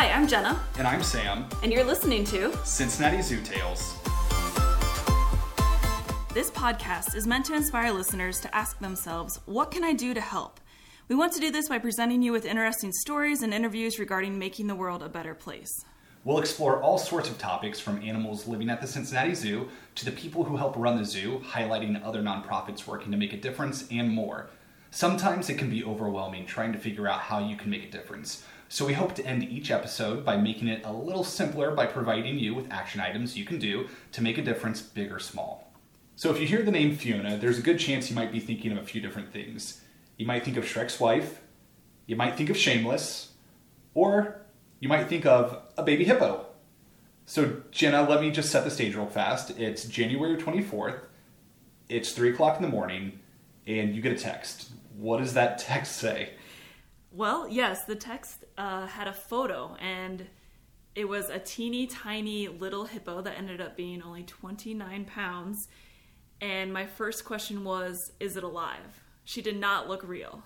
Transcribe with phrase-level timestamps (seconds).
[0.00, 3.96] Hi, I'm Jenna, And I'm Sam, and you're listening to Cincinnati Zoo Tales.
[6.32, 10.20] This podcast is meant to inspire listeners to ask themselves, what can I do to
[10.20, 10.60] help?
[11.08, 14.68] We want to do this by presenting you with interesting stories and interviews regarding making
[14.68, 15.84] the world a better place.
[16.22, 20.12] We'll explore all sorts of topics from animals living at the Cincinnati Zoo to the
[20.12, 24.08] people who help run the zoo, highlighting other nonprofits working to make a difference, and
[24.08, 24.48] more.
[24.92, 28.44] Sometimes it can be overwhelming trying to figure out how you can make a difference.
[28.70, 32.38] So we hope to end each episode by making it a little simpler by providing
[32.38, 35.72] you with action items you can do to make a difference, big or small.
[36.16, 38.72] So if you hear the name Fiona, there's a good chance you might be thinking
[38.72, 39.80] of a few different things.
[40.18, 41.40] You might think of Shrek's wife,
[42.06, 43.32] you might think of Shameless,
[43.94, 44.42] or
[44.80, 46.44] you might think of a baby hippo.
[47.24, 49.58] So, Jenna, let me just set the stage real fast.
[49.58, 51.00] It's January 24th,
[51.88, 53.20] it's 3 o'clock in the morning,
[53.66, 54.70] and you get a text.
[54.96, 56.32] What does that text say?
[57.10, 60.26] Well, yes, the text uh, had a photo, and
[60.94, 65.68] it was a teeny tiny little hippo that ended up being only 29 pounds.
[66.40, 69.02] And my first question was, is it alive?
[69.24, 70.42] She did not look real.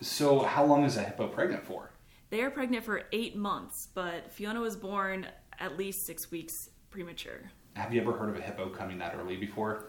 [0.00, 1.90] So, how long is a hippo pregnant for?
[2.30, 5.26] They are pregnant for eight months, but Fiona was born
[5.58, 7.50] at least six weeks premature.
[7.76, 9.86] Have you ever heard of a hippo coming that early before?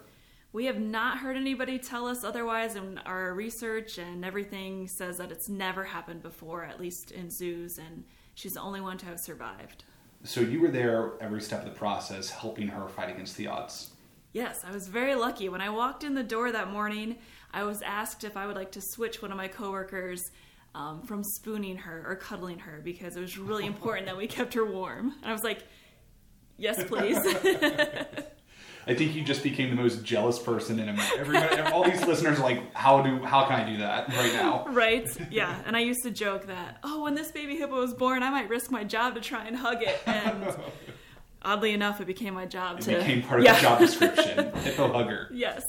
[0.56, 5.30] We have not heard anybody tell us otherwise, and our research and everything says that
[5.30, 9.20] it's never happened before, at least in zoos, and she's the only one to have
[9.20, 9.84] survived.
[10.24, 13.90] So, you were there every step of the process helping her fight against the odds.
[14.32, 15.50] Yes, I was very lucky.
[15.50, 17.18] When I walked in the door that morning,
[17.52, 20.32] I was asked if I would like to switch one of my coworkers
[20.74, 24.54] um, from spooning her or cuddling her because it was really important that we kept
[24.54, 25.16] her warm.
[25.22, 25.66] And I was like,
[26.58, 27.20] yes, please.
[28.88, 31.16] I think you just became the most jealous person in America.
[31.20, 34.66] Everybody, all these listeners are like, how do, how can I do that right now?
[34.70, 35.08] right?
[35.32, 35.60] Yeah.
[35.66, 38.48] And I used to joke that, oh, when this baby hippo was born, I might
[38.48, 40.00] risk my job to try and hug it.
[40.06, 40.56] And
[41.42, 42.98] oddly enough, it became my job It to.
[42.98, 43.56] became part of Yeah.
[43.56, 45.30] the job description, hippo hugger.
[45.34, 45.64] yes.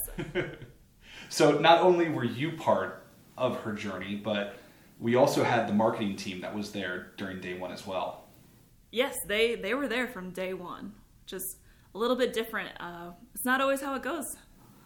[1.29, 3.03] So not only were you part
[3.37, 4.55] of her journey, but
[4.99, 8.25] we also had the marketing team that was there during day one as well.
[8.91, 10.93] Yes, they, they were there from day one.
[11.25, 11.57] Just
[11.97, 12.69] a little bit different.
[12.79, 14.37] Uh, it's not always how it goes.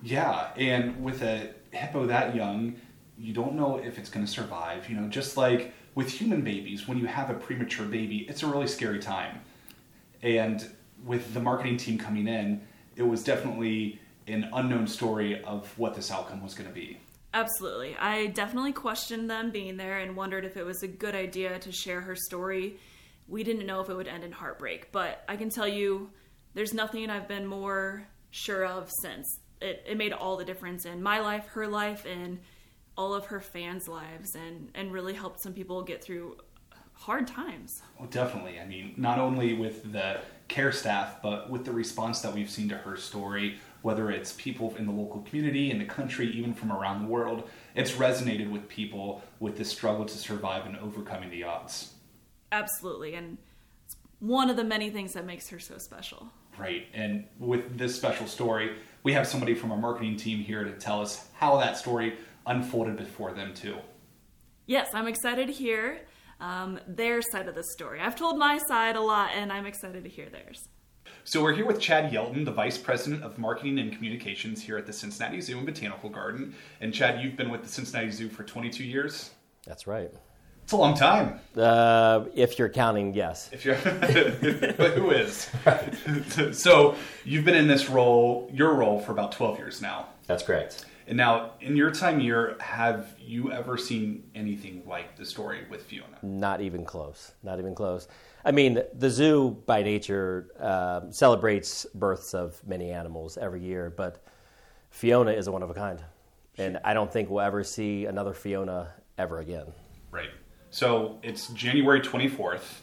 [0.02, 2.76] Yeah, and with a hippo that young,
[3.18, 4.90] you don't know if it's going to survive.
[4.90, 8.48] You know, just like with human babies, when you have a premature baby, it's a
[8.48, 9.42] really scary time.
[10.24, 10.68] And
[11.04, 12.62] with the marketing team coming in,
[12.96, 16.98] it was definitely an unknown story of what this outcome was going to be.
[17.34, 17.96] Absolutely.
[17.98, 21.72] I definitely questioned them being there and wondered if it was a good idea to
[21.72, 22.78] share her story.
[23.28, 26.10] We didn't know if it would end in heartbreak, but I can tell you
[26.54, 29.40] there's nothing I've been more sure of since.
[29.62, 32.40] It, it made all the difference in my life, her life, and
[32.98, 36.38] all of her fans' lives, and, and really helped some people get through
[36.94, 37.82] hard times.
[37.98, 38.60] Well, definitely.
[38.60, 42.70] I mean, not only with the care staff, but with the response that we've seen
[42.70, 46.72] to her story, whether it's people in the local community, in the country, even from
[46.72, 51.44] around the world, it's resonated with people with the struggle to survive and overcoming the
[51.44, 51.94] odds.
[52.52, 53.16] Absolutely.
[53.16, 53.38] And
[53.86, 56.28] it's one of the many things that makes her so special.
[56.62, 56.86] Right.
[56.94, 61.02] And with this special story, we have somebody from our marketing team here to tell
[61.02, 63.78] us how that story unfolded before them, too.
[64.68, 66.02] Yes, I'm excited to hear
[66.40, 68.00] um, their side of the story.
[68.00, 70.68] I've told my side a lot, and I'm excited to hear theirs.
[71.24, 74.86] So we're here with Chad Yelton, the Vice President of Marketing and Communications here at
[74.86, 76.56] the Cincinnati Zoo and Botanical Garden.
[76.80, 79.32] And Chad, you've been with the Cincinnati Zoo for 22 years.
[79.66, 80.12] That's right.
[80.72, 81.38] It's a long time.
[81.58, 83.50] Uh, if you're counting, yes.
[83.52, 85.50] If you're, but who is?
[86.58, 86.96] so
[87.26, 90.08] you've been in this role, your role, for about 12 years now.
[90.28, 90.86] That's correct.
[91.08, 95.84] And now, in your time here, have you ever seen anything like the story with
[95.84, 96.18] Fiona?
[96.22, 97.34] Not even close.
[97.44, 98.08] Not even close.
[98.46, 104.24] I mean, the zoo by nature um celebrates births of many animals every year, but
[104.90, 106.02] Fiona is a one of a kind.
[106.58, 109.66] And I don't think we'll ever see another Fiona ever again.
[110.12, 110.30] Right.
[110.72, 112.80] So it's January 24th.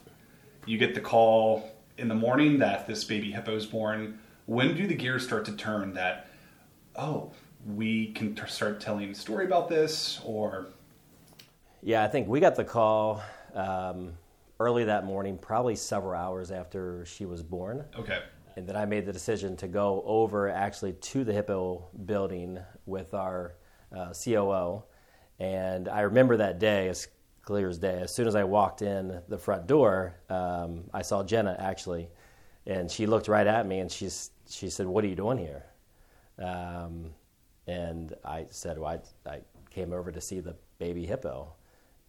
[0.67, 4.19] You get the call in the morning that this baby hippo is born.
[4.45, 6.29] When do the gears start to turn that,
[6.97, 7.33] oh,
[7.67, 10.21] we can t- start telling a story about this?
[10.25, 10.67] Or,
[11.83, 13.23] Yeah, I think we got the call
[13.55, 14.13] um,
[14.61, 17.87] early that morning, probably several hours after she was born.
[17.99, 18.21] okay.
[18.57, 23.15] And then I made the decision to go over actually to the Hippo building with
[23.15, 23.55] our
[23.97, 24.83] uh, COO.
[25.39, 27.07] And I remember that day as
[27.49, 27.99] clear as day.
[28.03, 32.11] As soon as I walked in the front door, um, I saw Jenna actually.
[32.67, 35.65] And she looked right at me and she's, she said, What are you doing here?
[36.39, 37.15] Um,
[37.67, 39.41] and I said, Well, I, I
[39.71, 41.55] came over to see the baby hippo.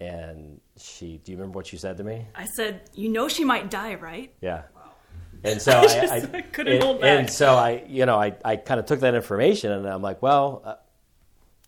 [0.01, 1.21] and she.
[1.23, 2.27] Do you remember what you said to me?
[2.35, 4.63] I said, "You know she might die, right?" Yeah.
[5.45, 7.17] And so I I, I couldn't and, hold back.
[7.17, 10.21] And so I, you know, I, I kind of took that information and I'm like,
[10.21, 10.75] well, uh,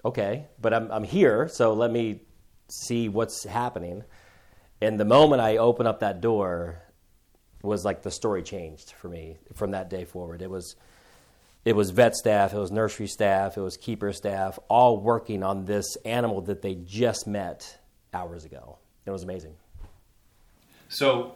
[0.07, 2.21] okay, but I'm, I'm here, so let me
[2.71, 4.03] see what's happening.
[4.81, 6.81] And the moment I opened up that door
[7.61, 10.41] was like the story changed for me from that day forward.
[10.41, 10.75] It was,
[11.63, 15.65] it was vet staff, it was nursery staff, it was keeper staff, all working on
[15.65, 17.77] this animal that they just met
[18.13, 18.77] hours ago.
[19.05, 19.53] It was amazing.
[20.89, 21.35] So,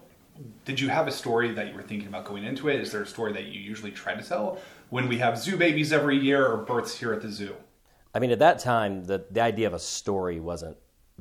[0.66, 2.82] did you have a story that you were thinking about going into it?
[2.82, 4.60] Is there a story that you usually try to tell
[4.90, 7.56] when we have zoo babies every year or births here at the zoo?
[8.14, 10.78] I mean, at that time, the, the idea of a story wasn't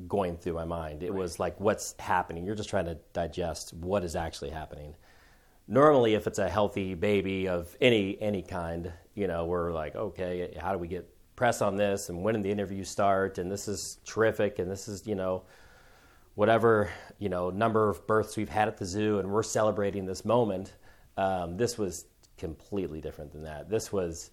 [0.08, 1.02] going through my mind.
[1.02, 2.44] It was like, what's happening?
[2.44, 4.94] You're just trying to digest what is actually happening.
[5.66, 10.56] Normally, if it's a healthy baby of any any kind, you know, we're like, okay,
[10.60, 13.66] how do we get press on this, and when did the interview start, and this
[13.66, 15.42] is terrific, and this is, you know,
[16.34, 20.24] whatever you know number of births we've had at the zoo, and we're celebrating this
[20.24, 20.74] moment.
[21.16, 22.06] Um, this was
[22.36, 23.70] completely different than that.
[23.70, 24.32] This was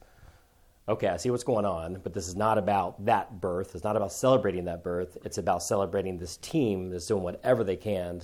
[0.88, 3.76] okay, I see what's going on, but this is not about that birth.
[3.76, 5.18] It's not about celebrating that birth.
[5.24, 8.22] It's about celebrating this team that's doing whatever they can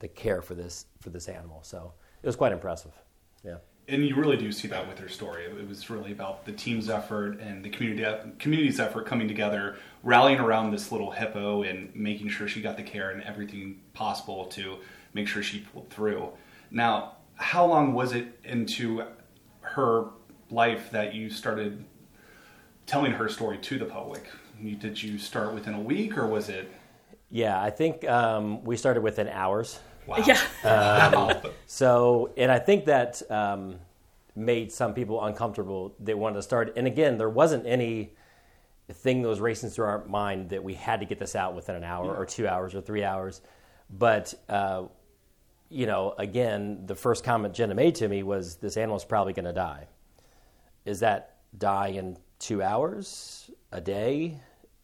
[0.00, 1.62] to care for this for this animal.
[1.62, 2.92] So it was quite impressive.
[3.44, 3.56] Yeah.
[3.88, 5.44] And you really do see that with her story.
[5.44, 8.04] It was really about the team's effort and the community
[8.38, 12.82] community's effort coming together, rallying around this little hippo and making sure she got the
[12.82, 14.76] care and everything possible to
[15.14, 16.28] make sure she pulled through.
[16.70, 19.04] Now, how long was it into
[19.60, 20.10] her
[20.50, 21.84] life that you started
[22.88, 24.24] telling her story to the public?
[24.60, 26.72] You, did you start within a week or was it?
[27.30, 29.78] Yeah, I think um, we started within hours.
[30.06, 30.24] Wow.
[30.26, 30.40] Yeah.
[30.64, 31.42] Wow.
[31.66, 33.76] So, and I think that um,
[34.34, 35.94] made some people uncomfortable.
[36.00, 38.14] They wanted to start, and again, there wasn't any
[38.90, 41.76] thing that was racing through our mind that we had to get this out within
[41.76, 43.42] an hour or two hours or three hours.
[43.90, 44.84] But uh,
[45.68, 49.44] you know, again, the first comment Jenna made to me was, "This animal's probably going
[49.44, 49.88] to die."
[50.86, 54.40] Is that die in two hours, a day,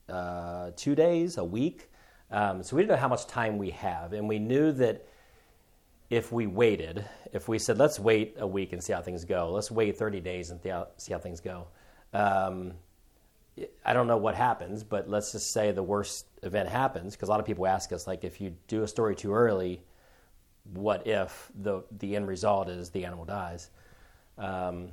[0.08, 1.90] uh, two days, a week?
[2.30, 5.06] Um, so we didn't know how much time we have, and we knew that
[6.10, 9.50] if we waited, if we said, let's wait a week and see how things go,
[9.50, 11.66] let's wait 30 days and see how, things go.
[12.12, 12.74] Um,
[13.84, 17.30] I don't know what happens, but let's just say the worst event happens because a
[17.30, 19.82] lot of people ask us, like, if you do a story too early,
[20.72, 23.70] what if the, the end result is the animal dies?
[24.38, 24.88] Um,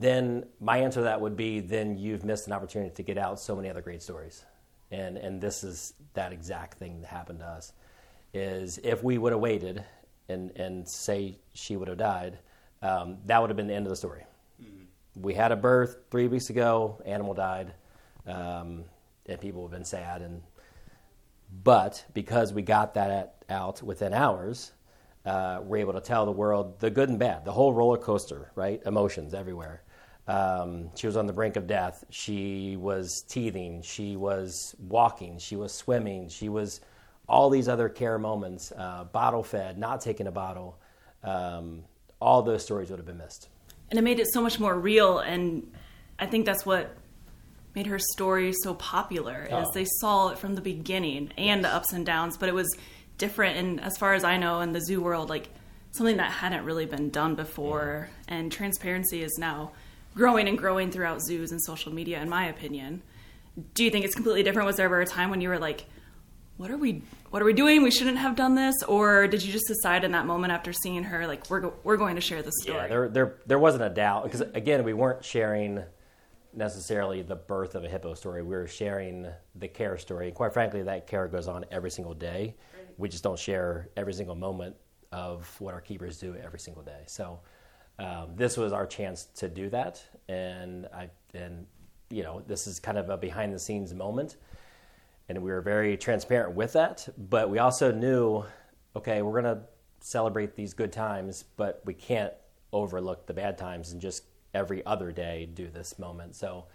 [0.00, 3.38] then my answer to that would be then you've missed an opportunity to get out
[3.38, 4.44] so many other great stories.
[4.90, 7.72] And, and this is that exact thing that happened to us
[8.34, 9.84] is if we would have waited
[10.28, 12.38] and, and say she would have died,
[12.82, 14.24] um, that would have been the end of the story.
[15.14, 17.74] We had a birth three weeks ago, animal died,
[18.26, 18.84] um,
[19.26, 20.22] and people have been sad.
[20.22, 20.42] And
[21.62, 24.72] but because we got that out within hours,
[25.24, 28.50] uh, we're able to tell the world the good and bad, the whole roller coaster,
[28.54, 28.80] right?
[28.86, 29.82] Emotions everywhere.
[30.28, 32.04] Um, she was on the brink of death.
[32.10, 33.82] She was teething.
[33.82, 35.38] She was walking.
[35.38, 36.28] She was swimming.
[36.28, 36.80] She was
[37.28, 40.78] all these other care moments, uh, bottle fed, not taking a bottle.
[41.24, 41.84] Um,
[42.20, 43.48] all those stories would have been missed.
[43.90, 45.70] and it made it so much more real and
[46.18, 46.94] i think that's what
[47.74, 49.70] made her story so popular is Oh.
[49.74, 52.68] they saw it from the beginning and the ups and downs but it was
[53.18, 55.48] different and as far as i know in the zoo world like
[55.92, 58.08] something that hadn't really been done before.
[58.26, 59.72] And transparency is now
[60.14, 63.02] growing and growing throughout zoos and social media in my opinion.
[63.74, 64.66] Do you think it's completely different?
[64.66, 65.86] Was there ever a time when you were like
[66.58, 67.82] what are we what are we doing?
[67.82, 68.82] We shouldn't have done this?
[68.82, 71.96] Or did you just decide in that moment after seeing her like we're, go- we're
[71.96, 72.78] going to share this story?
[72.78, 75.82] Yeah, there, there, there wasn't a doubt because again, we weren't sharing
[76.54, 78.42] necessarily the birth of a hippo story.
[78.42, 80.30] We were sharing the care story.
[80.30, 82.54] Quite frankly, that care goes on every single day.
[82.98, 84.76] We just don't share every single moment
[85.10, 87.02] of what our keepers do every single day.
[87.06, 87.40] So
[87.98, 91.66] um, this was our chance to do that, and I and
[92.10, 94.36] you know this is kind of a behind the scenes moment
[95.28, 97.08] and we were very transparent with that.
[97.16, 98.44] But we also knew,
[98.96, 99.62] okay, we're to
[100.00, 102.32] celebrate these good times, but we can't
[102.72, 106.34] overlook the bad times and just every other day do this moment.
[106.34, 106.66] So,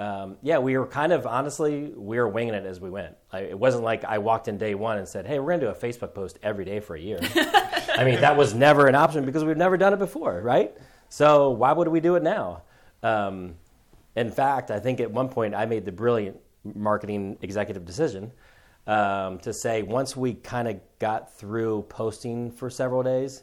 [0.00, 3.16] um, yeah, we were kind of honestly, we were winging it as we went.
[3.30, 5.66] I, it wasn't like I walked in day one and said, hey, we're going to
[5.66, 7.18] do a Facebook post every day for a year.
[7.34, 10.74] I mean, that was never an option because we've never done it before, right?
[11.10, 12.62] So, why would we do it now?
[13.02, 13.56] Um,
[14.16, 18.32] in fact, I think at one point I made the brilliant marketing executive decision
[18.86, 23.42] um, to say once we kind of got through posting for several days,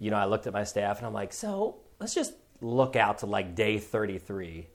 [0.00, 3.18] you know, I looked at my staff and I'm like, so let's just look out
[3.18, 4.66] to like day 33.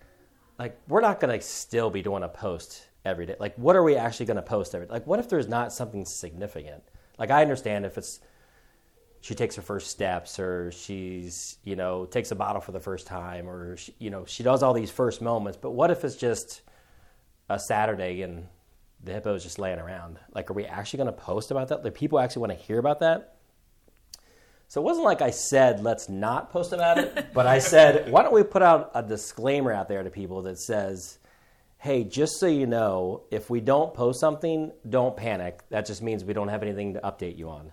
[0.57, 3.35] Like, we're not going to still be doing a post every day?
[3.39, 4.87] Like, what are we actually going to post every?
[4.87, 6.83] Like, what if there's not something significant?
[7.17, 8.19] Like, I understand if it's
[9.21, 13.07] she takes her first steps or she's you know takes a bottle for the first
[13.07, 16.15] time or she, you know she does all these first moments but what if it's
[16.15, 16.61] just
[17.49, 18.47] a saturday and
[19.03, 21.83] the hippo is just laying around like are we actually going to post about that
[21.83, 23.36] do people actually want to hear about that
[24.67, 28.21] so it wasn't like i said let's not post about it but i said why
[28.23, 31.19] don't we put out a disclaimer out there to people that says
[31.77, 36.23] hey just so you know if we don't post something don't panic that just means
[36.23, 37.71] we don't have anything to update you on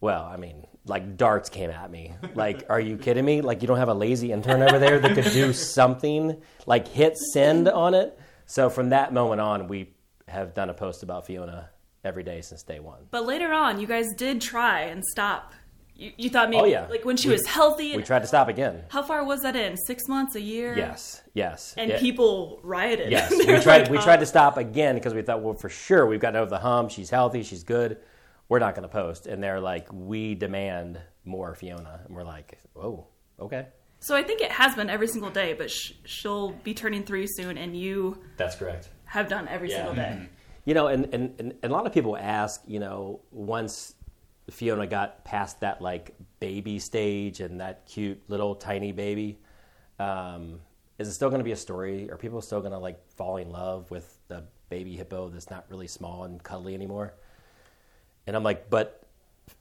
[0.00, 2.12] well, I mean, like darts came at me.
[2.34, 3.40] Like, are you kidding me?
[3.40, 7.16] Like, you don't have a lazy intern over there that could do something, like hit
[7.16, 8.18] send on it?
[8.46, 9.94] So from that moment on, we
[10.28, 11.70] have done a post about Fiona
[12.04, 13.00] every day since day one.
[13.10, 15.54] But later on, you guys did try and stop.
[15.98, 16.86] You, you thought maybe, Oh, yeah.
[16.90, 17.96] like when she We- was healthy.
[17.96, 18.84] We tried to stop again.
[18.88, 19.76] how far was that in?
[19.78, 20.76] Six months, a year?
[20.76, 21.74] Yes, yes.
[21.78, 21.98] And Yeah.
[22.00, 23.10] people rioted.
[23.10, 23.64] Yes, we tried.
[23.82, 26.36] like, we "Oh." tried to stop again because we thought, well, for sure, we've gotten
[26.40, 26.90] over the hump.
[26.90, 27.42] She's healthy.
[27.42, 27.98] She's good.
[28.48, 29.26] We're not going to post.
[29.26, 32.00] And they're like, we demand more Fiona.
[32.06, 33.06] And we're like, oh,
[33.40, 33.66] okay.
[34.00, 37.26] So I think it has been every single day, but sh- she'll be turning three
[37.26, 38.90] soon, and you That's correct.
[39.06, 39.76] have done every Yeah.
[39.78, 40.28] single day.
[40.66, 43.94] You know, and, and, and a lot of people ask, you know, once
[44.50, 49.38] Fiona got past that like baby stage and that cute little tiny baby,
[49.98, 50.60] um,
[50.98, 52.10] is it still going to be a story?
[52.10, 55.66] Are people still going to like fall in love with the baby hippo that's not
[55.68, 57.14] really small and cuddly anymore?
[58.26, 59.02] And I'm like, but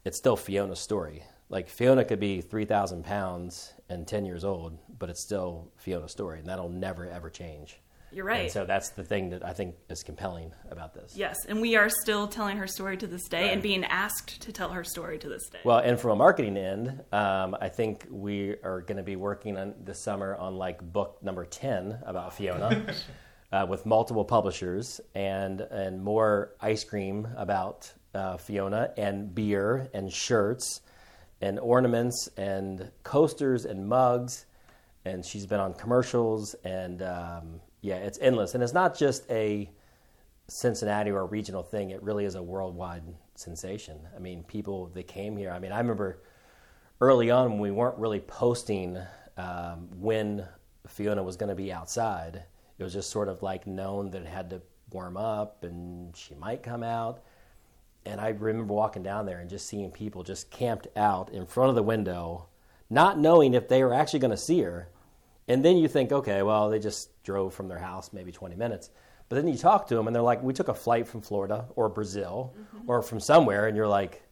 [0.04, 1.24] it's still Fiona's story.
[1.50, 6.40] Like Fiona could be 3,000 pounds and 10 years old, but it's still Fiona's story,
[6.40, 7.80] and that'll never ever change.
[8.16, 8.44] You're right.
[8.44, 11.18] And so that's the thing that I think is compelling about this.
[11.18, 14.54] Yes, and we are still telling her story to this day and being asked to
[14.54, 15.60] tell her story to this day.
[15.66, 19.58] Well, and from a marketing end, um, I think we are going to be working
[19.58, 22.86] on this summer on like book number ten about Fiona,
[23.52, 30.10] uh, with multiple publishers and and more ice cream about uh, Fiona and beer and
[30.10, 30.80] shirts
[31.42, 34.46] and ornaments and coasters and mugs,
[35.04, 38.56] and she's been on commercials and um, yeah, it's endless.
[38.56, 39.70] And it's not just a
[40.48, 41.92] Cincinnati or a regional thing.
[41.92, 43.04] It really is a worldwide
[43.36, 44.00] sensation.
[44.16, 45.52] I mean, people that came here.
[45.52, 46.24] I mean, I remember
[47.00, 48.98] early on when we weren't really posting
[49.38, 50.48] um, when
[50.88, 52.44] Fiona was going to be outside.
[52.80, 56.34] It was just sort of like known that it had to warm up and she
[56.34, 57.22] might come out.
[58.04, 61.70] And I remember walking down there and just seeing people just camped out in front
[61.70, 62.48] of the window,
[62.90, 64.90] not knowing if they were actually going to see her.
[65.48, 68.90] And then you think, okay, well, they just drove from their house maybe 20 minutes.
[69.30, 71.66] But then you talk to them and they're like, we took a flight from Florida
[71.76, 72.54] or Brazil
[72.88, 73.68] or from somewhere.
[73.68, 74.24] And you're like,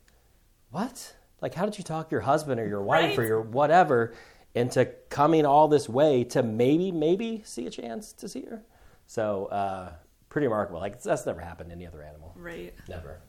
[0.72, 1.16] what?
[1.42, 3.20] Like, how did you talk your husband or your wife Right.
[3.20, 4.14] or your whatever
[4.56, 8.64] into coming all this way to maybe, maybe see a chance to see her?
[9.08, 9.94] So, uh,
[10.30, 10.80] pretty remarkable.
[10.80, 12.34] Like, that's never happened to any other animal.
[12.36, 12.74] right.
[12.88, 13.20] Never.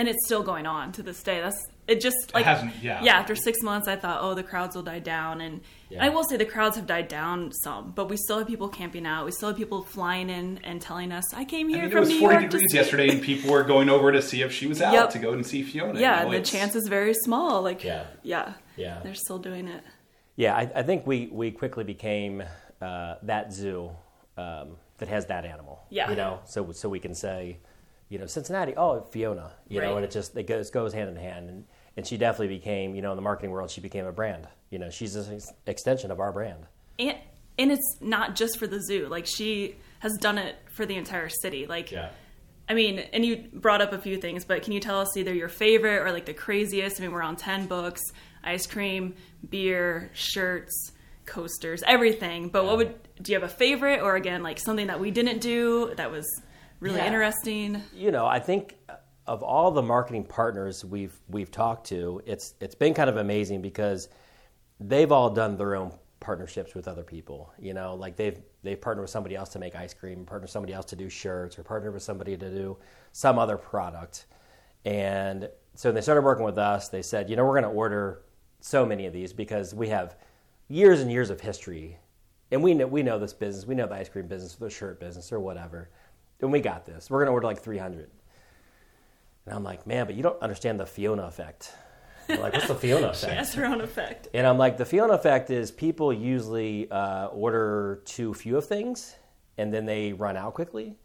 [0.00, 1.40] And it's still going on to this day.
[1.42, 3.02] That's it just like hasn't- yeah.
[3.02, 6.04] Yeah, after 6 months I thought, "Oh, the crowds will die down." And Yeah.
[6.06, 9.04] I will say the crowds have died down some, but we still have people camping
[9.06, 9.26] out.
[9.26, 11.96] We still have people flying in and telling us, "I came here I here mean,
[11.96, 14.52] it was New 40 York degrees yesterday, and people were going over to see if
[14.52, 15.10] she was out Yep.
[15.10, 15.94] to go and see Fiona.
[15.94, 17.60] you Yeah, know, the chance is very small.
[17.60, 18.04] Like Yeah.
[18.22, 18.52] yeah.
[18.76, 19.00] Yeah.
[19.02, 19.82] They're still doing it.
[20.36, 22.42] Yeah, I, I think we, we quickly became
[22.80, 23.90] uh, that zoo
[24.38, 25.80] um, that has that animal.
[25.90, 26.08] Yeah.
[26.08, 27.58] You know, so so we can say,
[28.10, 31.16] you know, Cincinnati, oh, Fiona, you know, and it just it goes goes hand in
[31.16, 31.48] hand.
[31.48, 31.64] And,
[31.96, 34.46] and she definitely became, you know, in the marketing world, she became a brand.
[34.70, 36.66] You know, she's an ex- extension of our brand.
[36.98, 37.16] and
[37.58, 39.06] and it's not just for the zoo.
[39.08, 41.66] Like she has done it for the entire city.
[41.66, 41.92] Like
[42.68, 45.34] i mean and you brought up a few things but can you tell us either
[45.34, 46.98] your favorite or like the craziest?
[47.00, 48.00] I mean we're on 10 books
[48.44, 49.14] ice cream
[49.48, 50.92] beer shirts
[51.26, 52.48] coasters everything.
[52.48, 55.40] But what would do you have a favorite or again like something that we didn't
[55.40, 56.26] do that was
[56.80, 57.06] really Yeah.
[57.06, 58.94] interesting you know, I think uh,
[59.26, 63.62] of all the marketing partners we've we've talked to, it's it's been kind of amazing
[63.62, 64.08] because
[64.80, 67.52] they've all done their own partnerships with other people.
[67.58, 70.50] You know, like they've they've partnered with somebody else to make ice cream, partnered with
[70.50, 72.76] somebody else to do shirts, or partnered with somebody to do
[73.12, 74.26] some other product.
[74.84, 77.78] And so when they started working with us, they said, you know, we're going to
[77.78, 78.22] order
[78.60, 80.16] so many of these because we have
[80.68, 81.98] years and years of history,
[82.50, 84.98] and we know we know this business, we know the ice cream business, the shirt
[84.98, 85.90] business, or whatever.
[86.42, 87.10] And we got this.
[87.10, 88.10] We're going to order like 300.
[89.46, 91.72] And I'm like, man, but you don't understand the Fiona effect.
[92.26, 93.32] They're like, what's the Fiona effect?
[93.32, 98.02] has her own effect And I'm like, the Fiona effect is people usually uh, order
[98.04, 99.16] too few of things,
[99.58, 100.96] and then they run out quickly,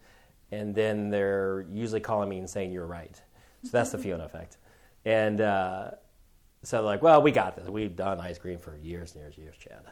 [0.52, 3.20] and then they're usually calling me and saying you're right.
[3.64, 4.58] So that's the Fiona effect.
[5.04, 5.90] And uh,
[6.62, 7.68] so they're like, well, we got this.
[7.68, 9.82] We've done ice cream for years and years and years, Chad.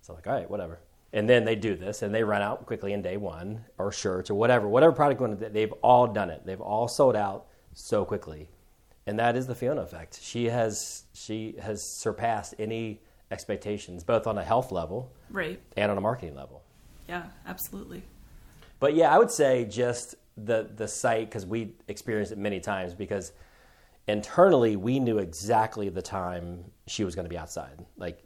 [0.00, 0.78] So I'm like, all right, whatever.
[1.12, 4.28] And then they do this and they run out quickly in day one or shirts
[4.30, 6.42] or whatever, whatever product they've all done it.
[6.44, 8.50] They've all sold out so quickly.
[9.06, 10.20] And that is the Fiona effect.
[10.22, 13.00] She has she has surpassed any
[13.30, 15.58] expectations, both on a health level Right.
[15.78, 16.62] and on a marketing level.
[17.08, 18.02] Yeah, absolutely.
[18.80, 22.94] But yeah, I would say just the the site because we experienced it many times
[22.94, 23.32] because
[24.06, 27.84] internally we knew exactly the time she was going to be outside.
[27.96, 28.22] Like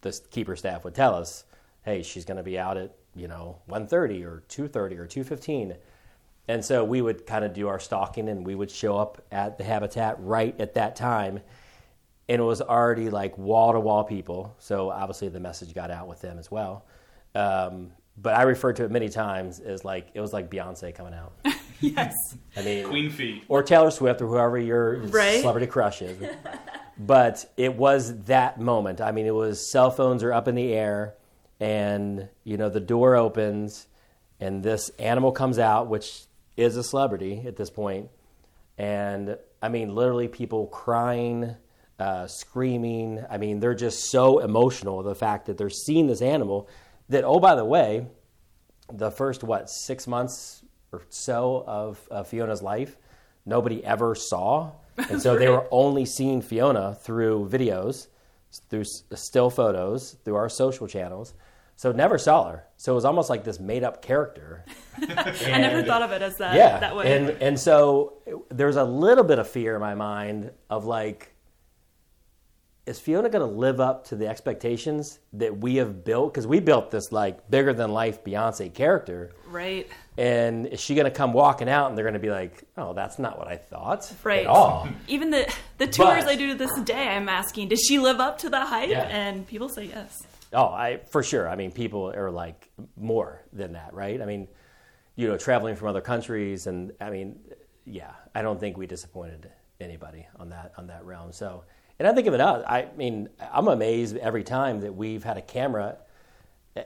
[0.00, 1.44] the keeper staff would tell us,
[1.84, 5.76] "Hey, she's going to be out at you know 1.30 or 2.30 or 2.15.
[6.48, 9.58] And so we would kind of do our stalking and we would show up at
[9.58, 11.40] the habitat right at that time.
[12.28, 14.54] And it was already like wall to wall people.
[14.58, 16.84] So obviously the message got out with them as well.
[17.34, 21.14] Um, but I referred to it many times as like, it was like Beyonce coming
[21.14, 21.32] out.
[21.80, 22.36] Yes.
[22.56, 23.42] I mean, Queen Fee.
[23.48, 25.40] or Taylor Swift or whoever your Right.
[25.40, 26.16] celebrity crush is.
[26.98, 29.00] but it was that moment.
[29.00, 31.14] I mean, it was cell phones are up in the air,
[31.62, 33.86] and you know the door opens,
[34.40, 36.24] and this animal comes out, which
[36.56, 38.10] is a celebrity at this point,
[38.76, 41.54] and I mean, literally people crying.
[41.98, 43.24] Uh, screaming.
[43.30, 45.04] I mean, they're just so emotional.
[45.04, 46.68] The fact that they're seeing this animal
[47.10, 48.06] that, oh, by the way,
[48.92, 52.96] the first what six months or so of uh, Fiona's life,
[53.46, 54.72] nobody ever saw,
[55.10, 58.08] and so they were only seeing Fiona through videos,
[58.68, 61.34] through still photos, through our social channels.
[61.82, 62.64] So never saw her.
[62.76, 64.64] So it was almost like this made up character.
[64.98, 67.16] I never thought of it as that yeah, that way.
[67.16, 68.18] and and so
[68.50, 71.34] there's a little bit of fear in my mind of like.
[72.86, 76.32] Is Fiona going to live up to the expectations that we have built?
[76.32, 79.88] Because we built this like bigger than life Beyonce character, right.
[80.16, 82.92] and is she going to come walking out and they're going to be like, "Oh,
[82.92, 84.42] that's not what I thought Right.
[84.42, 87.80] at all." Even the the tours But- I do to this day, I'm asking, does
[87.80, 88.88] she live up to the hype?
[88.90, 89.02] Yeah.
[89.02, 90.22] And people say yes.
[90.52, 91.48] Oh, I for sure.
[91.48, 94.20] I mean, people are like more than that, right?
[94.20, 94.48] I mean,
[95.16, 97.38] you know, traveling from other countries, and I mean,
[97.84, 99.50] yeah, I don't think we disappointed
[99.80, 101.32] anybody on that on that realm.
[101.32, 101.64] So,
[101.98, 102.64] and I think of it out.
[102.68, 105.96] I mean, I'm amazed every time that we've had a camera,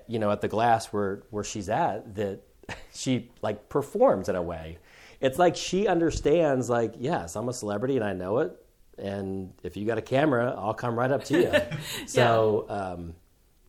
[0.06, 2.40] you know, at the glass where where she's at that
[2.94, 4.78] she like performs in a way.
[5.20, 6.68] It's like she understands.
[6.68, 8.52] Like, yes, I'm a celebrity and I know it.
[8.98, 11.52] And if you got a camera, I'll come right up to you.
[12.06, 13.14] so, um,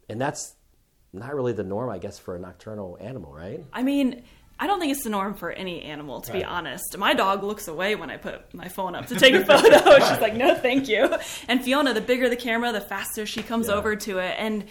[0.10, 0.56] and that's
[1.14, 3.64] not really the norm, I guess, for a nocturnal animal, right?
[3.74, 4.24] I mean,
[4.60, 6.98] I don't think it's the norm for any animal, to be honest.
[6.98, 10.00] My dog looks away when I put my phone up to take a photo.
[10.10, 11.10] She's like, no, thank you.
[11.48, 13.76] And Fiona, the bigger the camera, the faster she comes Yeah.
[13.76, 14.36] over to it.
[14.38, 14.66] And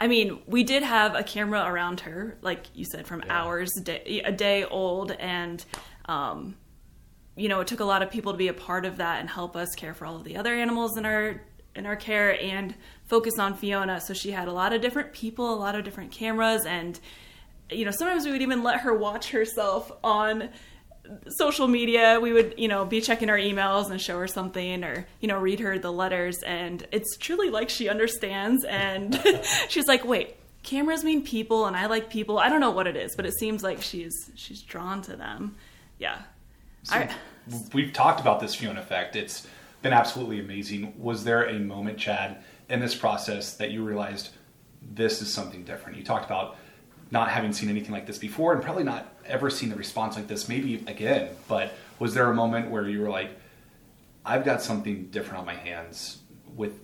[0.00, 3.80] I mean, we did have a camera around her, like you said, from hours a
[3.82, 5.10] day, a day old.
[5.12, 5.64] And,
[6.06, 6.56] um,
[7.36, 9.28] you know, it took a lot of people to be a part of that and
[9.28, 11.42] help us care for all of the other animals in our
[11.78, 12.74] in our care and
[13.06, 14.00] focus on Fiona.
[14.00, 16.98] So she had a lot of different people, a lot of different cameras, and
[17.70, 20.48] you know, sometimes we would even let her watch herself on
[21.28, 22.18] social media.
[22.20, 25.38] We would, you know, be checking our emails and show her something or, you know,
[25.38, 29.20] read her the letters and it's truly like she understands and
[29.68, 32.38] she's like, "Wait, cameras mean people and I like people.
[32.38, 35.56] I don't know what it is, but it seems like she's she's drawn to them."
[35.98, 36.18] Yeah.
[36.90, 37.10] I,
[37.72, 39.16] We've talked about this Fiona effect.
[39.16, 39.46] It's
[39.82, 40.94] been absolutely amazing.
[40.98, 44.30] Was there a moment, Chad, in this process that you realized
[44.82, 45.98] this is something different?
[45.98, 46.56] You talked about
[47.10, 50.26] not having seen anything like this before and probably not ever seen a response like
[50.26, 51.30] this, maybe again.
[51.48, 53.30] But was there a moment where you were like,
[54.24, 56.18] I've got something different on my hands
[56.54, 56.80] with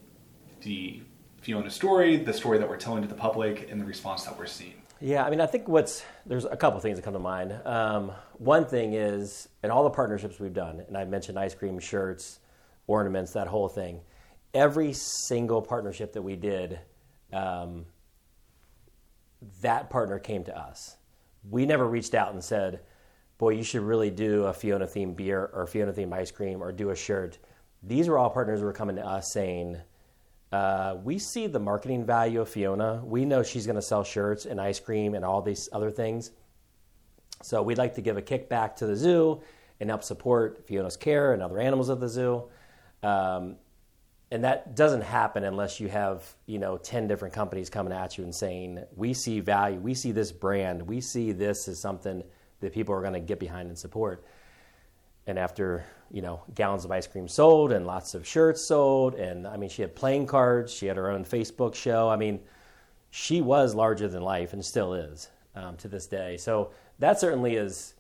[0.63, 1.03] the
[1.43, 4.47] Fiona story, the story that we're telling to the public, and the response that we're
[4.47, 4.81] seeing?
[5.01, 7.53] Yeah, I mean, I think what's there's a couple things that come to mind.
[7.67, 11.79] Um, one thing is, in all the partnerships we've done, and I mentioned ice cream,
[11.79, 12.41] shirts,
[12.87, 14.01] ornaments, that whole thing.
[14.53, 16.79] Every single partnership that we did,
[17.33, 17.87] um,
[19.63, 20.97] that partner came to us.
[21.49, 22.81] We never reached out and said,
[23.39, 26.73] "Boy, you should really do a Fiona themed beer or Fiona themed ice cream or
[26.73, 27.39] do a shirt."
[27.83, 29.83] These were all partners who were coming to us saying,
[30.55, 33.03] uh, we see the marketing value of Fiona.
[33.05, 36.31] We know she's going to sell shirts and ice cream and all these other things.
[37.43, 39.43] So we'd like to give a kickback to the zoo
[39.81, 42.45] and help support Fiona's care and other animals at the zoo.
[43.05, 43.57] Um,
[44.31, 48.25] and that doesn't happen unless you have you know 10 different companies coming at you
[48.25, 49.79] and saying we see value.
[49.79, 50.83] We see this brand.
[50.83, 52.25] We see this as something
[52.61, 54.25] that people are going to get behind and support.
[55.27, 59.47] And after you know gallons of ice cream sold and lots of shirts sold and
[59.47, 60.73] i mean she had playing cards.
[60.73, 62.09] She had her own facebook show.
[62.09, 62.41] I mean
[63.11, 66.37] she was larger than life and still is um, to this day.
[66.37, 67.95] So that certainly is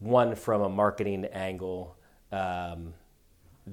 [0.00, 1.96] one from a marketing angle
[2.30, 2.92] um,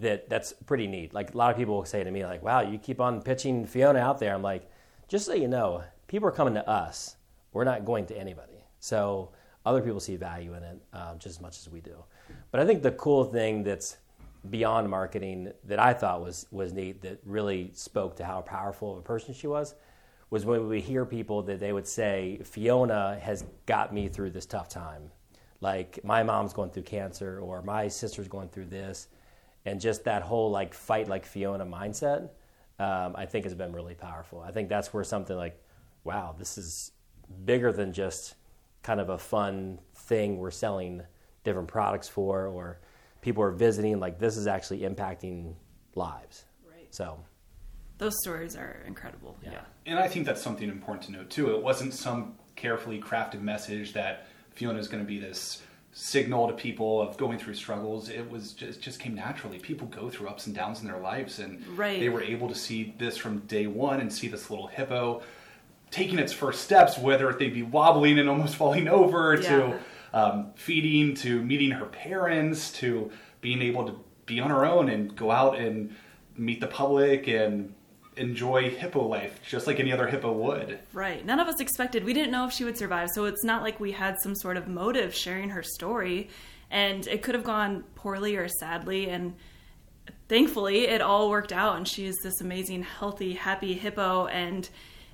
[0.02, 2.62] that that's pretty neat like a lot of people will say to me like wow
[2.62, 4.70] you keep on pitching fiona out there i'm like
[5.08, 7.16] just so you know people are coming to us.
[7.54, 8.64] We're not going to anybody.
[8.80, 9.30] So
[9.66, 11.96] other people see value in it um, just as much as we do.
[12.52, 13.98] But I think the cool thing that's
[14.50, 19.00] beyond marketing that I thought was was neat that really spoke to how powerful of
[19.00, 19.74] a person she was
[20.30, 24.46] was when we hear people that they would say Fiona has got me through this
[24.46, 25.10] tough time.
[25.62, 29.08] Like my mom's going through cancer or my sister's going through this
[29.66, 32.30] and just that whole like fight like Fiona mindset
[32.78, 34.42] um, I think has been really powerful.
[34.42, 35.62] I think that's where something like
[36.04, 36.92] wow, this is
[37.46, 38.36] bigger than just
[38.84, 41.02] kind of a fun thing we're selling
[41.44, 42.80] different products for or
[43.22, 45.56] people are visiting like this is actually impacting
[45.96, 46.94] lives Right.
[46.94, 47.20] so
[47.98, 49.38] Those stories are incredible.
[49.42, 49.62] Yeah.
[49.88, 51.56] And I think that's something important to note too.
[51.56, 55.64] It wasn't some carefully crafted message that Fiona is going to be this
[56.06, 58.10] signal to people of going through struggles.
[58.10, 59.60] It was just just came naturally.
[59.60, 62.02] People go through ups and downs in their lives, and Right.
[62.02, 65.24] they were able to see this from day one and see this little hippo
[65.92, 69.50] taking its first steps, whether they'd be wobbling and almost falling over, Yeah.
[69.50, 69.80] to
[70.14, 75.16] um, feeding, to meeting her parents, to being able to be on her own and
[75.16, 75.96] go out and
[76.36, 77.74] meet the public and
[78.18, 80.80] enjoy hippo life just like any other hippo would.
[80.94, 81.26] Right.
[81.26, 82.04] None of us expected.
[82.04, 84.58] We didn't know if she would survive, so it's not like we had some sort
[84.58, 86.30] of motive sharing her story.
[86.72, 89.10] And it could have gone poorly or sadly.
[89.10, 89.36] And
[90.28, 91.78] thankfully, it all worked out.
[91.78, 94.28] And she is this amazing, healthy, happy hippo.
[94.28, 94.68] And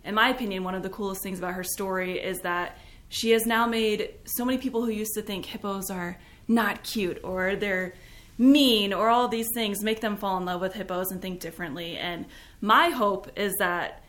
[0.04, 2.78] in my opinion, one of the coolest things about her story is that
[3.10, 7.20] she has now made so many people who used to think hippos are not cute
[7.24, 7.94] or they're
[8.41, 11.95] mean or all these things make them fall in love with hippos and think differently.
[11.97, 12.25] And
[12.60, 14.04] my hope is that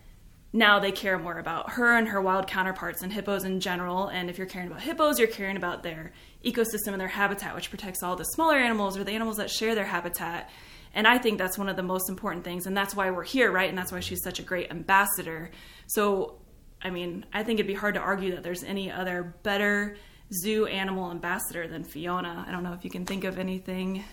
[0.55, 4.09] now they care more about her and her wild counterparts and hippos in general.
[4.09, 6.12] And if you're caring about hippos, you're caring about their
[6.45, 9.75] ecosystem and their habitat, which protects all the smaller animals or the animals that share
[9.75, 10.51] their habitat.
[10.95, 12.66] And I think that's one of the most important things.
[12.66, 13.68] And that's why we're here, right?
[13.68, 15.51] And that's why she's such a great ambassador.
[15.87, 16.38] So,
[16.83, 19.97] I mean, I think it'd be hard to argue that there's any other better
[20.42, 22.45] zoo animal ambassador than Fiona.
[22.47, 24.05] I don't know if you can think of anything.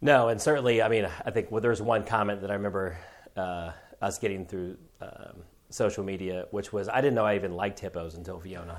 [0.00, 2.96] No, and certainly, I mean, I think well, there's one comment that I remember
[3.36, 7.80] uh, us getting through um, social media, which was, "I didn't know I even liked
[7.80, 8.78] hippos until Fiona."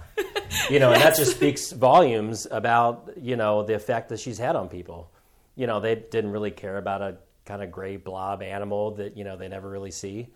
[0.69, 4.55] you know, and that just speaks volumes about you know the effect that she's had
[4.55, 5.11] on people.
[5.55, 9.25] You know, they didn't really care about a kind of gray blob animal that you
[9.25, 10.29] know they never really see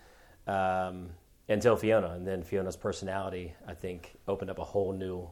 [0.47, 1.11] um,
[1.47, 5.29] until Fiona, and then Fiona's personality, I think, opened up a whole new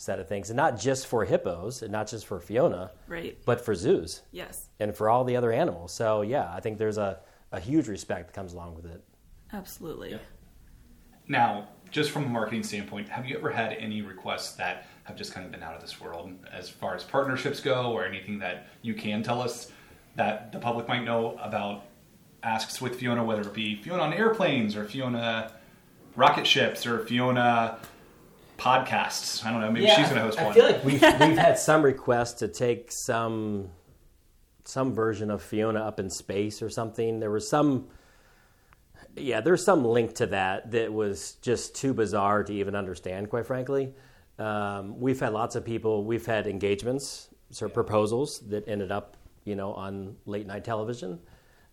[0.00, 3.36] set of things, and not just for hippos, and not just for Fiona, Right.
[3.44, 5.92] but for zoos Yes, and for all the other animals.
[5.92, 7.18] So yeah, I think there's a,
[7.52, 9.02] a huge respect that comes along with it.
[9.52, 10.18] absolutely.
[11.26, 15.34] Now, just from a marketing standpoint, have you ever had any requests that have just
[15.34, 18.68] kind of been out of this world as far as partnerships go or anything that
[18.82, 19.70] you can tell us
[20.16, 21.84] that the public might know about
[22.42, 25.52] asks with Fiona, whether it be Fiona on airplanes or Fiona
[26.16, 27.78] rocket ships or Fiona
[28.58, 29.44] podcasts?
[29.44, 29.70] I don't know.
[29.70, 30.54] Maybe she's going to host I one.
[30.54, 33.70] feel like we've we've had some requests to take some
[34.64, 37.20] some version of Fiona up in space or something.
[37.20, 37.88] There was some
[39.16, 43.46] yeah, there's some link to that that was just too bizarre to even understand, quite
[43.46, 43.94] frankly.
[44.38, 49.16] Um, we've had lots of people, we've had engagements, sort of proposals that ended up,
[49.44, 51.18] you know, on late night television.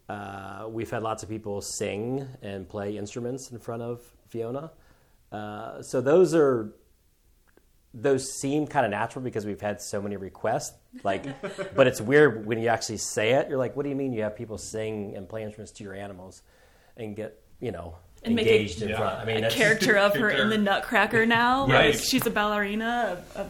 [0.10, 4.72] Uh, we've had lots of people sing and play instruments in front of Fiona.
[5.36, 6.74] Uh, so those are
[7.94, 10.74] those seem kind of natural because we've had so many requests.
[11.04, 11.26] Like,
[11.76, 13.48] but it's weird when you actually say it.
[13.50, 15.94] You're like, what do you mean you have people sing and play instruments to your
[15.94, 16.42] animals
[16.98, 18.98] and get you know And make a- engaged in Yeah.
[18.98, 19.20] front?
[19.20, 21.62] I mean, a that's, character of her in the Nutcracker now.
[21.68, 22.00] Like Right.
[22.00, 23.48] she's a ballerina, a, a,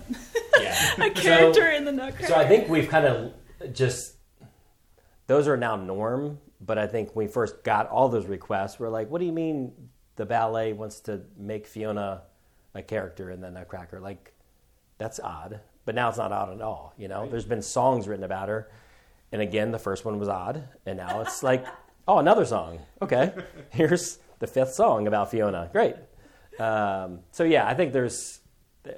[0.62, 0.94] yeah.
[1.06, 2.28] a character So- in the Nutcracker.
[2.28, 4.16] So I think we've kind of just
[5.28, 6.40] those are now norm.
[6.62, 9.34] But I think when we first got all those requests, we're like, what do you
[9.34, 9.72] mean
[10.16, 12.24] the ballet wants to make Fiona
[12.74, 14.00] a character in the Nutcracker?
[14.00, 14.34] Like,
[14.98, 15.60] that's odd.
[15.86, 16.94] But now it's not odd at all.
[16.98, 18.70] You know, there's been songs written about her,
[19.32, 21.66] and again, the first one was odd, and now it's like,
[22.08, 22.80] oh, another song.
[23.02, 23.34] Okay,
[23.70, 25.70] here's the fifth song about Fiona.
[25.72, 25.96] Great.
[26.60, 28.40] Um, so yeah, I think there's,
[28.88, 28.92] uh,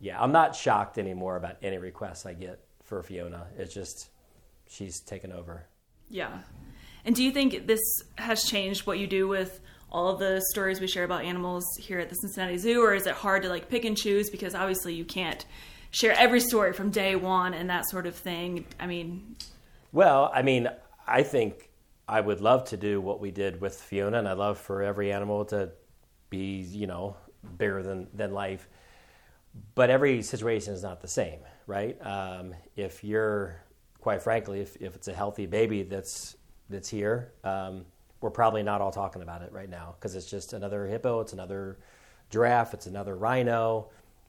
[0.00, 3.46] yeah, I'm not shocked anymore about any requests I get for Fiona.
[3.56, 4.10] It's just
[4.68, 5.66] she's taken over.
[6.10, 6.40] yeah.
[7.04, 7.80] And do you think this
[8.18, 12.08] has changed what you do with all the stories we share about animals here at
[12.08, 15.04] the Cincinnati Zoo, or is it hard to like pick and choose because obviously you
[15.04, 15.44] can't
[15.90, 18.66] share every story from day one and that sort of thing?
[18.78, 19.36] I mean,
[19.92, 20.68] Well, I mean,
[21.06, 21.70] I think
[22.08, 25.12] I would love to do what we did with Fiona, and I'd love for every
[25.12, 25.70] animal to
[26.30, 27.16] be, you know,
[27.58, 28.68] bigger than, than life.
[29.74, 31.96] But every situation is not the same, right?
[32.04, 33.56] Um, if you're,
[34.00, 36.36] quite frankly, if, if it's a healthy baby that's
[36.68, 37.86] that's here, um,
[38.20, 41.32] we're probably not all talking about it right now because it's just another hippo, it's
[41.32, 41.78] another
[42.30, 43.88] giraffe, it's another rhino,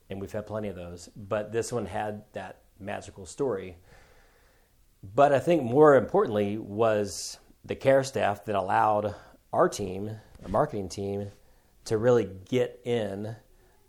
[0.10, 1.10] and we've had plenty of those.
[1.16, 3.78] But this one had that magical story.
[5.16, 9.16] But I think more importantly was the care staff that allowed
[9.54, 10.12] our team,
[10.44, 11.32] our marketing team,
[11.86, 13.36] to really get in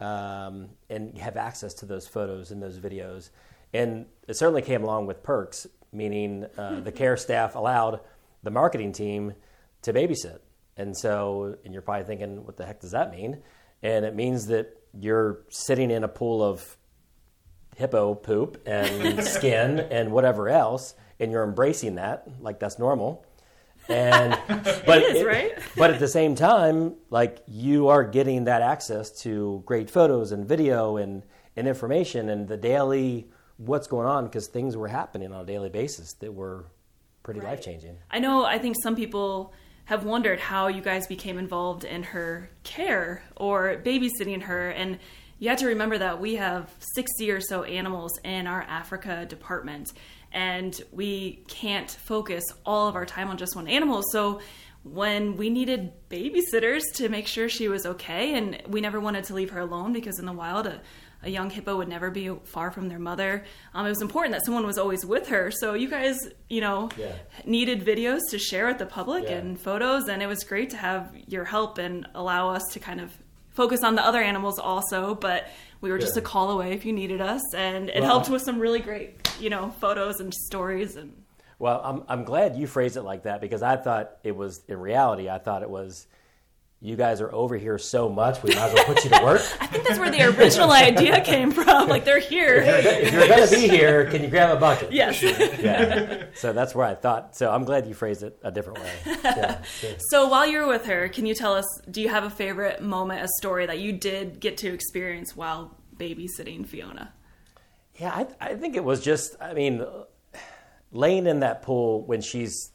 [0.01, 3.31] um, and have access to those photos and those videos.
[3.73, 8.01] And it certainly came along with perks, meaning uh, the care staff allowed
[8.43, 9.35] the marketing team
[9.83, 10.41] to babysit.
[10.77, 13.43] And so, and you're probably thinking, what the heck does that mean?
[13.83, 16.77] And it means that you're sitting in a pool of
[17.77, 23.25] hippo poop and skin and whatever else, and you're embracing that like that's normal.
[23.89, 24.39] And
[24.87, 25.53] but is, right?
[25.77, 30.47] but at the same time, like you are getting that access to great photos and
[30.47, 31.23] video and,
[31.57, 35.71] and information and the daily what's going on because things were happening on a daily
[35.71, 36.67] basis that were
[37.23, 37.51] pretty Right.
[37.51, 37.97] life changing.
[38.11, 38.45] I know.
[38.45, 39.53] I think some people
[39.89, 44.99] have wondered how you guys became involved in her care or babysitting her, and
[45.39, 49.91] you have to remember that we have 60 or so animals in our Africa department,
[50.31, 54.03] and we can't focus all of our time on just one animal.
[54.13, 54.43] So
[54.83, 59.35] when we needed babysitters to make sure she was okay, and we never wanted to
[59.35, 60.83] leave her alone because in the wild, a,
[61.23, 63.45] a young hippo would never be far from their mother.
[63.75, 65.51] Um, it was important that someone was always with her.
[65.51, 66.17] So you guys,
[66.49, 67.13] you know, Yeah.
[67.45, 69.39] needed videos to share with the public Yeah.
[69.39, 73.01] and photos, and it was great to have your help and allow us to kind
[73.01, 73.13] of
[73.51, 75.17] focus on the other animals also.
[75.17, 75.49] But
[75.81, 78.61] we were just a call away if you needed us, and it helped with some
[78.61, 81.25] really great, you know, photos and stories and.
[81.61, 84.79] Well, I'm I'm glad you phrased it like that because I thought it was in
[84.79, 85.29] reality.
[85.29, 86.07] I thought it was
[86.81, 89.41] you guys are over here so much, we might as well put you to work.
[89.61, 91.89] I think that's where the original idea came from.
[91.89, 92.63] Like they're here.
[92.65, 94.93] if you're going to be here, can you grab a bucket?
[94.93, 95.21] Yes.
[95.23, 96.27] Yeah.
[96.35, 97.35] So that's where I thought.
[97.35, 98.93] So I'm glad you phrased it a different way.
[99.25, 99.63] Yeah.
[100.11, 101.67] So while you were with her, can you tell us?
[101.91, 105.77] Do you have a favorite moment, a story that you did get to experience while
[105.97, 107.13] babysitting Fiona?
[107.97, 109.85] Yeah, I, I think it was just, I mean,
[110.93, 112.71] laying in that pool when she's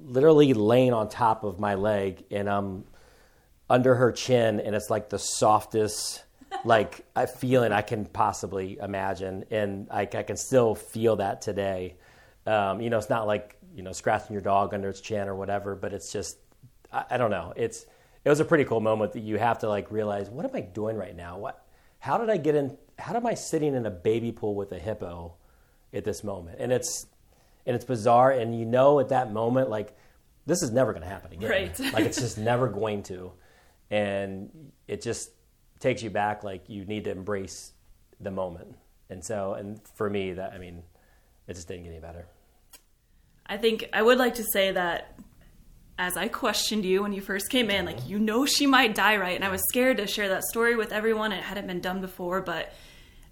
[0.00, 2.84] literally laying on top of my leg and I'm
[3.70, 6.24] under her chin and it's like the softest
[6.64, 7.04] like
[7.38, 11.96] feeling I can possibly imagine and I, I can still feel that today.
[12.46, 15.34] Um, you know, it's not like you know scratching your dog under its chin or
[15.34, 16.38] whatever, but it's just
[16.92, 17.52] I, I don't know.
[17.56, 17.84] It's
[18.24, 20.60] it was a pretty cool moment that you have to like realize what am I
[20.60, 21.38] doing right now?
[21.38, 21.64] What
[21.98, 22.76] how did I get in?
[22.98, 25.34] How am I sitting in a baby pool with a hippo
[25.92, 26.56] at this moment?
[26.58, 27.06] And it's
[27.66, 29.96] and it's bizarre, and you know at that moment like
[30.46, 31.50] this is never going to happen again.
[31.50, 31.78] Right.
[31.92, 33.32] like it's just never going to,
[33.90, 34.50] and
[34.86, 35.30] it just
[35.80, 36.44] takes you back.
[36.44, 37.72] Like you need to embrace
[38.20, 38.76] the moment,
[39.10, 40.82] and so and for me that I mean,
[41.46, 42.26] it just didn't get any better.
[43.46, 45.18] I think I would like to say that
[45.98, 49.16] as I questioned you when you first came in, like you know she might die,
[49.16, 49.34] right?
[49.34, 51.32] And I was scared to share that story with everyone.
[51.32, 52.72] It hadn't been done before, but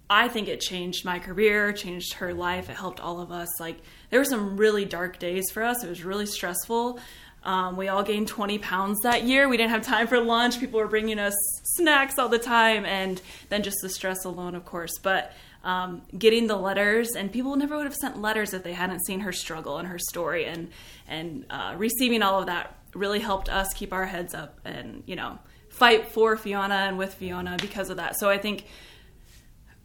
[0.09, 2.69] I think it changed my career, changed her life.
[2.69, 3.59] It helped all of us.
[3.59, 3.77] Like
[4.09, 5.83] there were some really dark days for us.
[5.83, 6.99] It was really stressful.
[7.47, 9.47] Um, we all gained 20 pounds that year.
[9.47, 10.59] We didn't have time for lunch.
[10.59, 11.33] People were bringing us
[11.63, 14.99] snacks all the time, and then just the stress alone, of course.
[15.01, 15.31] But
[15.63, 19.21] um, getting the letters, and people never would have sent letters if they hadn't seen
[19.21, 20.69] her struggle and her story, and
[21.07, 25.15] and uh, receiving all of that really helped us keep our heads up and you
[25.15, 28.19] know fight for Fiona and with Fiona because of that.
[28.19, 28.65] So I think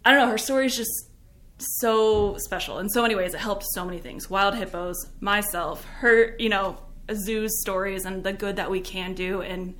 [0.04, 1.10] I don't know, her story is just
[1.58, 3.34] so special in so many ways.
[3.34, 4.28] It helped so many things.
[4.28, 6.78] Wild hippos, myself, her, you know,
[7.14, 9.74] zoos stories and the good that we can do and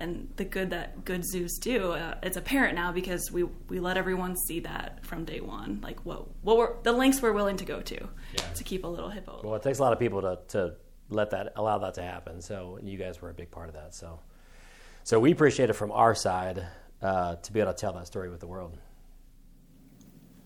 [0.00, 1.92] and the good that good zoos do.
[1.92, 6.04] Uh, it's apparent now because we we let everyone see that from day one, like
[6.04, 8.40] what what we're the lengths we're willing to go to Yeah.
[8.54, 9.40] to keep a little hippo.
[9.42, 10.74] Well, it takes a lot of people to, to
[11.10, 12.40] let that allow that to happen.
[12.42, 13.94] So you guys were a big part of that.
[13.94, 14.20] So
[15.02, 16.64] so we appreciate it from our side
[17.02, 18.76] uh, to be able to tell that story with the world.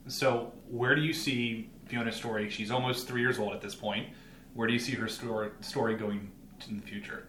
[0.09, 2.51] So, where do you see Fiona's story?
[2.51, 4.09] She's almost three years old at this point.
[4.55, 6.31] Where do you see her story, story going
[6.69, 7.27] in the future?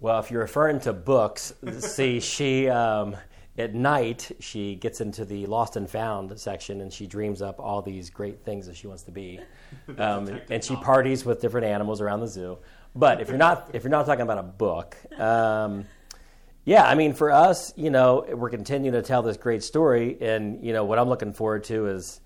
[0.00, 3.16] Well, if you're referring to books, see, she um,
[3.58, 7.82] at night she gets into the lost and found section, and she dreams up all
[7.82, 9.40] these great things that she wants to be,
[9.98, 12.58] um, and she parties with different animals around the zoo.
[12.94, 15.86] But if you're not if you're not talking about a book, um,
[16.66, 20.64] yeah, I mean, for us, you know, we're continuing to tell this great story, and
[20.64, 22.20] you know, what I'm looking forward to is,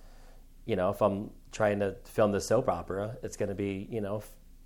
[0.70, 4.00] you know, if I'm trying to film the soap opera, it's going to be, you
[4.00, 4.22] know,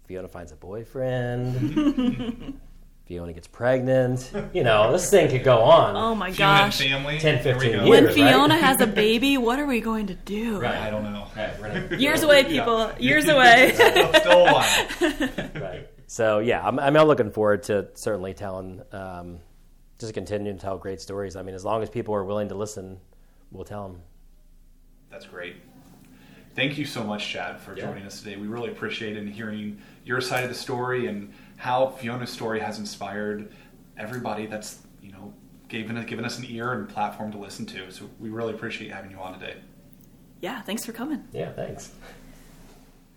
[0.06, 2.60] Fiona finds a boyfriend.
[3.06, 4.30] Fiona gets pregnant.
[4.52, 5.96] You know, this thing could go on.
[5.96, 6.78] Oh my Fiona gosh.
[6.78, 7.18] family.
[7.18, 7.62] 10, 15 go.
[7.78, 7.88] years.
[7.88, 8.14] When right?
[8.14, 10.62] Fiona has a baby, what are we going to do?
[10.62, 11.26] I don't know.
[11.34, 12.92] Right, gonna- Years away, people.
[12.98, 13.72] Years away.
[13.72, 15.52] Still alive.
[15.54, 15.88] right.
[16.06, 19.38] so yeah, I'm, I'm looking forward to certainly telling, um,
[19.98, 21.34] just continuing to tell great stories.
[21.34, 22.98] I mean, as long as people are willing to listen,
[23.50, 24.02] we'll tell them.
[25.10, 25.56] That's great.
[26.54, 27.86] Thank you so much, Chad, for Yeah.
[27.86, 28.36] joining us today.
[28.36, 32.78] We really appreciate and hearing your side of the story and how Fiona's story has
[32.78, 33.52] inspired
[33.96, 35.32] everybody that's you know
[35.68, 37.90] given given us an ear and platform to listen to.
[37.90, 39.56] So we really appreciate having you on today.
[40.40, 41.24] Yeah, thanks for coming.
[41.32, 41.92] Yeah, thanks.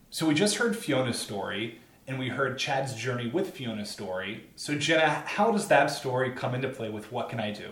[0.09, 4.45] So we just heard Fiona's story, and we heard Chad's journey with Fiona's story.
[4.55, 7.71] So Jenna, how does that story come into play with what can I do?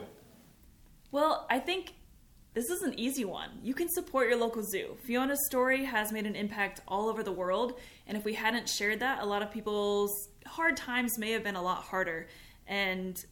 [1.11, 1.93] Well, I think
[2.55, 3.49] this is an easy one.
[3.61, 4.95] You can support your local zoo.
[5.03, 9.01] Fiona's story has made an impact all over the world, and if we hadn't shared
[9.01, 12.27] that, a lot of people's hard times may have been a lot harder.
[12.65, 13.23] And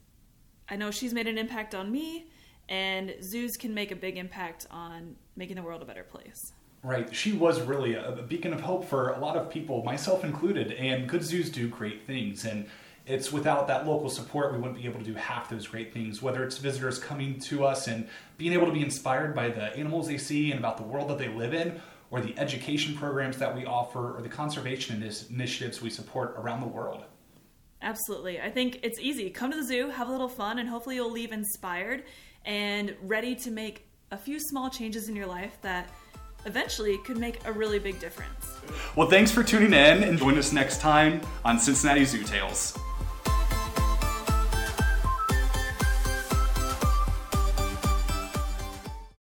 [0.69, 2.27] I know she's made an impact on me,
[2.67, 6.51] and zoos can make a big impact on making the world a better place.
[6.83, 7.15] Right.
[7.15, 10.73] She was really a, beacon of hope for a lot of people, myself included.
[10.73, 12.43] And good zoos do great things.
[12.43, 12.67] And
[13.05, 16.21] it's without that local support, we wouldn't be able to do half those great things.
[16.21, 20.07] Whether it's visitors coming to us and being able to be inspired by the animals
[20.07, 23.55] they see and about the world that they live in, or the education programs that
[23.55, 27.03] we offer, or the conservation initiatives we support around the world.
[27.81, 28.39] Absolutely.
[28.39, 29.29] I think it's easy.
[29.29, 32.03] Come to the zoo, have a little fun, and hopefully you'll leave inspired
[32.45, 35.89] and ready to make a few small changes in your life that
[36.45, 38.59] eventually could make a really big difference.
[38.95, 42.77] Well, thanks for tuning in and join us next time on Cincinnati Zoo Tales.